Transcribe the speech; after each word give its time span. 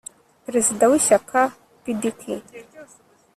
perezida 0.45 0.83
w 0.87 0.93
ishyaka 0.99 1.39
pdc 1.83 2.21